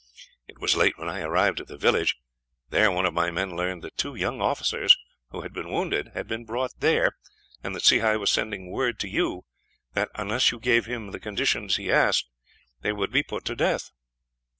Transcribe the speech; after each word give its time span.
It 0.47 0.57
was 0.57 0.75
late 0.75 0.97
when 0.97 1.07
I 1.07 1.21
arrived 1.21 1.59
at 1.61 1.67
the 1.67 1.77
village. 1.77 2.15
There 2.69 2.91
one 2.91 3.05
of 3.05 3.13
my 3.13 3.29
men 3.29 3.55
learned 3.55 3.83
that 3.83 3.97
two 3.97 4.15
young 4.15 4.41
officers, 4.41 4.97
who 5.29 5.41
had 5.41 5.53
been 5.53 5.69
wounded, 5.69 6.09
had 6.15 6.27
been 6.27 6.43
brought 6.43 6.73
there, 6.79 7.17
and 7.63 7.75
that 7.75 7.83
Sehi 7.83 8.17
was 8.19 8.31
sending 8.31 8.71
word 8.71 8.97
to 9.01 9.07
you 9.07 9.45
that, 9.93 10.09
unless 10.15 10.49
you 10.49 10.57
gave 10.59 10.87
him 10.87 11.11
the 11.11 11.19
conditions 11.19 11.75
he 11.75 11.91
asked, 11.91 12.27
they 12.81 12.91
would 12.91 13.11
be 13.11 13.21
put 13.21 13.45
to 13.45 13.55
death. 13.55 13.91